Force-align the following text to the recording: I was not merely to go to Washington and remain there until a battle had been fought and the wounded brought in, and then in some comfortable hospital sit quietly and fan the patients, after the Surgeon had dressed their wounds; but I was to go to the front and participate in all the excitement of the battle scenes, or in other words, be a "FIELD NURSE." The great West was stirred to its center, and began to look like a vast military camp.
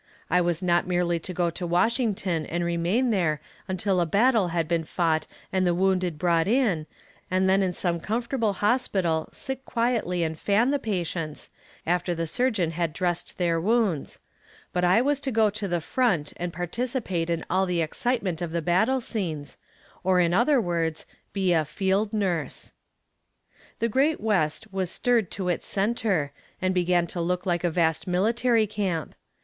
I 0.31 0.41
was 0.41 0.63
not 0.63 0.87
merely 0.87 1.19
to 1.19 1.31
go 1.31 1.51
to 1.51 1.67
Washington 1.67 2.47
and 2.47 2.63
remain 2.65 3.11
there 3.11 3.39
until 3.67 4.01
a 4.01 4.05
battle 4.07 4.47
had 4.47 4.67
been 4.67 4.83
fought 4.83 5.27
and 5.53 5.61
the 5.67 5.75
wounded 5.75 6.17
brought 6.17 6.47
in, 6.47 6.87
and 7.29 7.47
then 7.47 7.61
in 7.61 7.71
some 7.71 7.99
comfortable 7.99 8.53
hospital 8.53 9.29
sit 9.31 9.63
quietly 9.63 10.23
and 10.23 10.39
fan 10.39 10.71
the 10.71 10.79
patients, 10.79 11.51
after 11.85 12.15
the 12.15 12.25
Surgeon 12.25 12.71
had 12.71 12.93
dressed 12.93 13.37
their 13.37 13.61
wounds; 13.61 14.17
but 14.73 14.83
I 14.83 15.01
was 15.01 15.19
to 15.19 15.29
go 15.31 15.51
to 15.51 15.67
the 15.67 15.79
front 15.79 16.33
and 16.35 16.51
participate 16.51 17.29
in 17.29 17.45
all 17.47 17.67
the 17.67 17.81
excitement 17.83 18.41
of 18.41 18.51
the 18.53 18.61
battle 18.63 19.01
scenes, 19.01 19.55
or 20.03 20.19
in 20.19 20.33
other 20.33 20.59
words, 20.59 21.05
be 21.31 21.53
a 21.53 21.63
"FIELD 21.63 22.11
NURSE." 22.11 22.73
The 23.77 23.87
great 23.87 24.19
West 24.19 24.73
was 24.73 24.89
stirred 24.89 25.29
to 25.29 25.49
its 25.49 25.67
center, 25.67 26.31
and 26.59 26.73
began 26.73 27.05
to 27.05 27.21
look 27.21 27.45
like 27.45 27.63
a 27.63 27.69
vast 27.69 28.07
military 28.07 28.65
camp. 28.65 29.13